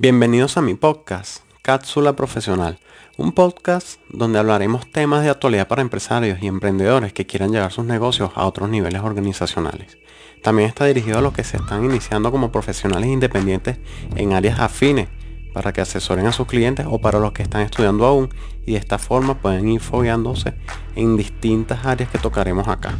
[0.00, 2.78] Bienvenidos a mi podcast, Cápsula Profesional,
[3.16, 7.84] un podcast donde hablaremos temas de actualidad para empresarios y emprendedores que quieran llevar sus
[7.84, 9.98] negocios a otros niveles organizacionales.
[10.40, 13.78] También está dirigido a los que se están iniciando como profesionales independientes
[14.14, 15.08] en áreas afines
[15.52, 18.28] para que asesoren a sus clientes o para los que están estudiando aún
[18.64, 20.54] y de esta forma pueden ir fogueándose
[20.94, 22.96] en distintas áreas que tocaremos acá.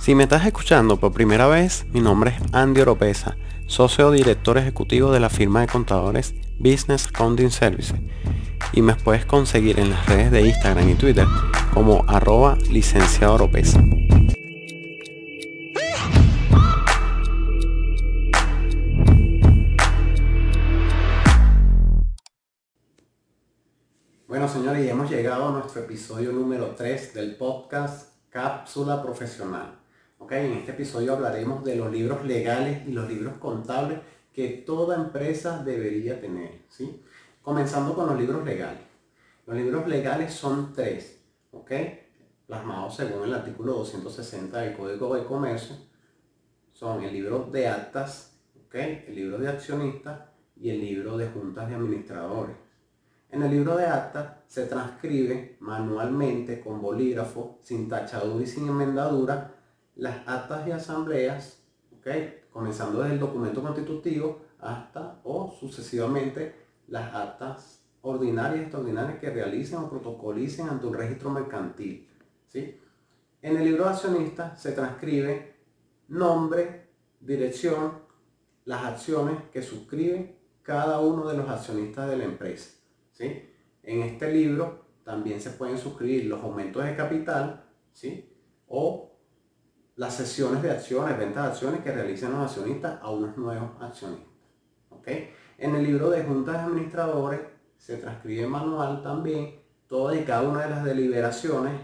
[0.00, 3.36] Si me estás escuchando por primera vez, mi nombre es Andy Oropesa
[3.66, 8.00] socio director ejecutivo de la firma de contadores Business Accounting Services
[8.72, 11.26] y me puedes conseguir en las redes de Instagram y Twitter
[11.74, 13.84] como arroba licenciado Oropesa.
[24.26, 29.79] Bueno señores, hemos llegado a nuestro episodio número 3 del podcast Cápsula Profesional.
[30.28, 33.98] En este episodio hablaremos de los libros legales y los libros contables
[34.32, 36.60] que toda empresa debería tener.
[36.68, 37.02] ¿sí?
[37.42, 38.82] Comenzando con los libros legales.
[39.44, 41.72] Los libros legales son tres, ¿ok?
[42.46, 45.74] plasmados según el artículo 260 del Código de Comercio.
[46.72, 48.74] Son el libro de actas, ¿ok?
[48.76, 50.20] el libro de accionistas
[50.54, 52.54] y el libro de juntas de administradores.
[53.30, 59.56] En el libro de actas se transcribe manualmente con bolígrafo, sin tachadura y sin enmendadura
[60.00, 61.62] las actas de asambleas,
[61.98, 62.40] ¿okay?
[62.50, 66.54] comenzando desde el documento constitutivo hasta o sucesivamente
[66.88, 72.08] las actas ordinarias y extraordinarias que realicen o protocolicen ante un registro mercantil.
[72.48, 72.80] ¿sí?
[73.42, 75.56] En el libro de accionistas se transcribe
[76.08, 76.88] nombre,
[77.20, 77.98] dirección,
[78.64, 82.70] las acciones que suscribe cada uno de los accionistas de la empresa.
[83.12, 83.50] ¿sí?
[83.82, 88.32] En este libro también se pueden suscribir los aumentos de capital ¿sí?
[88.66, 89.09] o
[90.00, 94.30] las sesiones de acciones, ventas de acciones que realicen los accionistas a unos nuevos accionistas.
[95.58, 97.40] En el libro de juntas de administradores
[97.76, 101.82] se transcribe manual también todas y cada una de las deliberaciones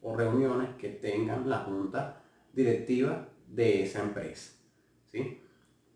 [0.00, 2.22] o reuniones que tengan la junta
[2.54, 4.52] directiva de esa empresa.
[5.12, 5.42] ¿sí?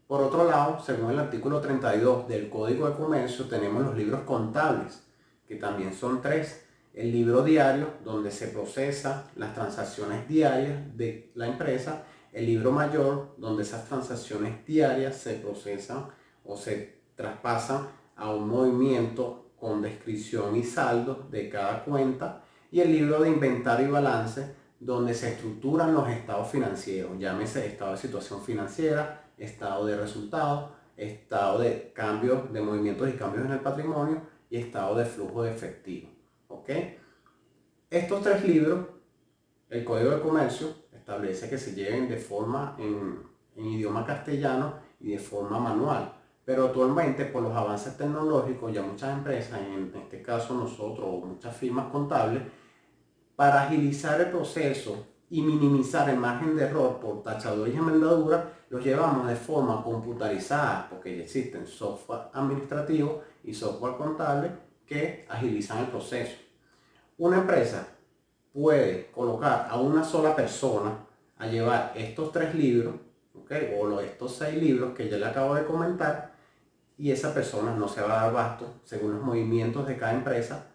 [0.07, 5.05] Por otro lado, según el artículo 32 del Código de Comercio, tenemos los libros contables,
[5.49, 11.47] que también son tres, el libro diario donde se procesa las transacciones diarias de la
[11.47, 16.09] empresa, el libro mayor donde esas transacciones diarias se procesan
[16.45, 22.93] o se traspasan a un movimiento con descripción y saldo de cada cuenta y el
[22.93, 28.43] libro de inventario y balance donde se estructuran los estados financieros, llámese estado de situación
[28.43, 34.57] financiera, estado de resultados, estado de cambios, de movimientos y cambios en el patrimonio y
[34.57, 36.09] estado de flujo de efectivo.
[37.91, 38.87] Estos tres libros,
[39.69, 45.19] el Código de Comercio establece que se lleven de forma en, idioma castellano y de
[45.19, 46.11] forma manual.
[46.45, 51.55] Pero actualmente por los avances tecnológicos ya muchas empresas, en este caso nosotros o muchas
[51.55, 52.43] firmas contables,
[53.37, 58.83] para agilizar el proceso y minimizar el margen de error por tachadura y enmendadura, los
[58.83, 65.87] llevamos de forma computarizada, porque ya existen software administrativo y software contable que agilizan el
[65.87, 66.37] proceso.
[67.17, 67.89] Una empresa
[68.53, 71.07] puede colocar a una sola persona
[71.39, 72.97] a llevar estos tres libros,
[73.79, 76.33] o estos seis libros que ya le acabo de comentar,
[76.99, 80.67] y esa persona no se va a dar basto según los movimientos de cada empresa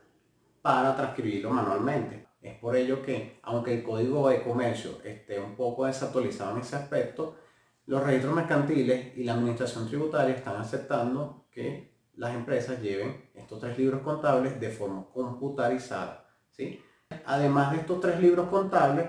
[0.62, 2.28] para transcribirlo manualmente.
[2.42, 6.76] Es por ello que, aunque el código de comercio esté un poco desactualizado en ese
[6.76, 7.36] aspecto,
[7.86, 13.78] los registros mercantiles y la administración tributaria están aceptando que las empresas lleven estos tres
[13.78, 16.26] libros contables de forma computarizada.
[17.26, 19.08] Además de estos tres libros contables,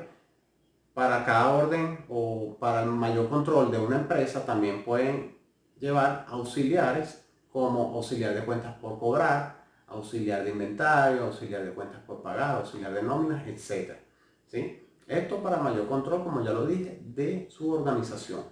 [0.94, 5.38] para cada orden o para el mayor control de una empresa también pueden
[5.78, 12.20] llevar auxiliares como auxiliar de cuentas por cobrar, auxiliar de inventario, auxiliar de cuentas por
[12.20, 13.96] pagar, auxiliar de nóminas, etc.
[14.46, 14.86] ¿Sí?
[15.06, 18.42] Esto para mayor control, como ya lo dije, de su organización.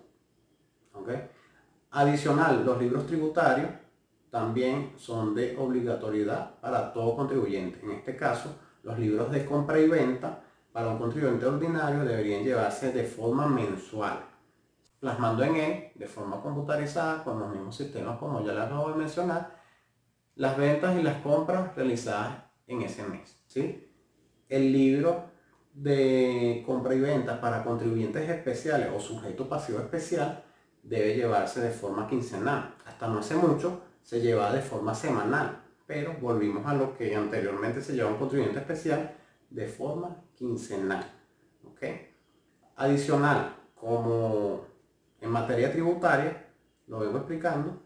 [1.90, 3.70] Adicional, los libros tributarios
[4.36, 7.80] también son de obligatoriedad para todo contribuyente.
[7.82, 10.42] En este caso, los libros de compra y venta
[10.72, 14.18] para un contribuyente ordinario deberían llevarse de forma mensual,
[15.00, 18.96] plasmando en él, de forma computarizada, con los mismos sistemas como ya les acabo de
[18.96, 19.56] mencionar,
[20.34, 23.42] las ventas y las compras realizadas en ese mes.
[23.46, 23.90] ¿sí?
[24.50, 25.30] El libro
[25.72, 30.44] de compra y venta para contribuyentes especiales o sujeto pasivo especial
[30.82, 32.74] debe llevarse de forma quincenal.
[32.84, 37.80] Hasta no hace mucho se llevaba de forma semanal pero volvimos a lo que anteriormente
[37.80, 39.14] se llevaba un contribuyente especial
[39.48, 41.12] de forma quincenal.
[42.78, 44.66] Adicional, como
[45.20, 46.46] en materia tributaria,
[46.88, 47.80] lo vengo explicando,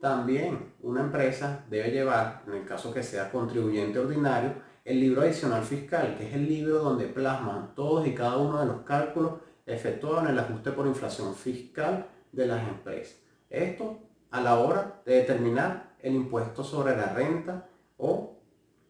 [0.00, 5.62] también una empresa debe llevar, en el caso que sea contribuyente ordinario, el libro adicional
[5.62, 9.34] fiscal, que es el libro donde plasman todos y cada uno de los cálculos
[9.66, 13.18] efectuados en el ajuste por inflación fiscal de las empresas.
[13.48, 13.98] Esto
[14.34, 18.40] a la hora de determinar el impuesto sobre la renta o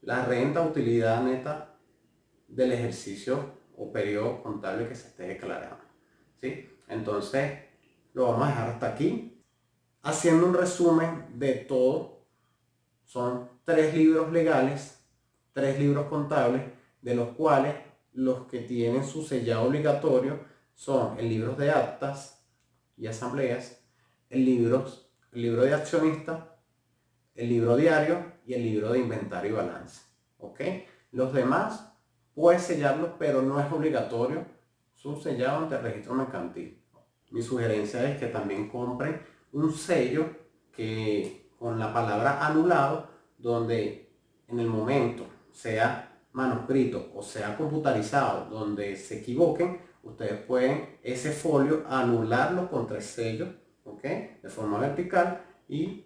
[0.00, 1.76] la renta utilidad neta
[2.48, 5.84] del ejercicio o periodo contable que se esté declarando.
[6.40, 6.66] ¿sí?
[6.88, 7.58] Entonces,
[8.14, 9.44] lo vamos a dejar hasta aquí.
[10.02, 12.24] Haciendo un resumen de todo,
[13.04, 15.04] son tres libros legales,
[15.52, 16.62] tres libros contables,
[17.02, 17.74] de los cuales
[18.14, 20.40] los que tienen su sellado obligatorio
[20.72, 22.42] son el libro de actas
[22.96, 23.84] y asambleas,
[24.30, 24.86] el libro,
[25.34, 26.56] el libro de accionista,
[27.34, 30.02] el libro diario y el libro de inventario y balance.
[30.38, 30.60] ¿Ok?
[31.10, 31.92] Los demás
[32.34, 34.44] puedes sellarlos, pero no es obligatorio
[34.94, 36.80] su sellado ante el registro mercantil.
[37.30, 39.20] Mi sugerencia es que también compren
[39.52, 40.26] un sello
[40.72, 43.08] que con la palabra anulado,
[43.38, 44.12] donde
[44.48, 51.84] en el momento sea manuscrito o sea computarizado, donde se equivoquen, ustedes pueden ese folio
[51.88, 53.48] anularlo con tres sellos,
[54.04, 56.04] De forma vertical y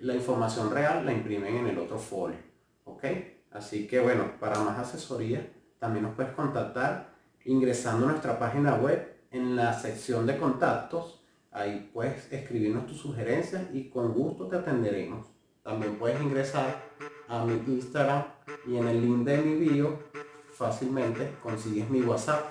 [0.00, 2.38] la información real la imprimen en el otro folio,
[2.84, 3.04] ¿ok?
[3.50, 7.14] Así que bueno, para más asesoría también nos puedes contactar
[7.44, 11.18] ingresando a nuestra página web en la sección de contactos
[11.50, 15.26] Ahí puedes escribirnos tus sugerencias y con gusto te atenderemos.
[15.62, 16.82] También puedes ingresar
[17.26, 18.24] a mi Instagram
[18.66, 19.98] y en el link de mi bio
[20.52, 22.44] fácilmente consigues mi WhatsApp.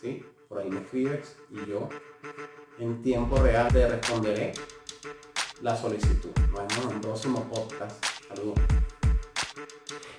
[0.00, 0.24] ¿sí?
[0.48, 1.88] Por ahí me escribes y yo
[2.80, 4.52] en tiempo real te responderé
[5.62, 6.30] la solicitud.
[6.52, 8.04] Nos vemos en un próximo podcast.
[8.28, 8.58] Saludos.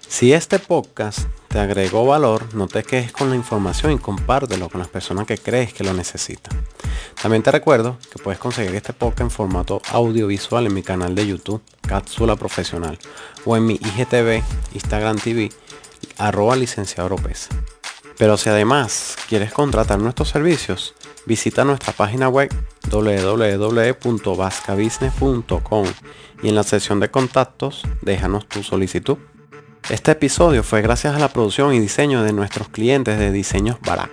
[0.08, 4.80] Si este podcast te agregó valor, no te quejes con la información y compártelo con
[4.80, 6.66] las personas que crees que lo necesitan.
[7.22, 11.28] También te recuerdo que puedes conseguir este podcast en formato audiovisual en mi canal de
[11.28, 12.98] YouTube, Cápsula Profesional,
[13.46, 15.52] o en mi IGTV, Instagram TV,
[16.18, 17.16] arroba licenciado
[18.18, 20.96] Pero si además quieres contratar nuestros servicios,
[21.30, 22.50] visita nuestra página web
[22.90, 25.86] www.vascabusiness.com
[26.42, 29.20] y en la sección de contactos déjanos tu solicitud.
[29.92, 34.10] Este episodio fue gracias a la producción y diseño de nuestros clientes de Diseños Barak.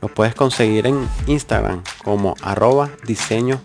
[0.00, 3.60] Lo puedes conseguir en Instagram como arroba diseños.